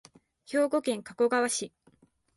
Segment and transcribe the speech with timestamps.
[0.49, 1.71] 兵庫県加古川市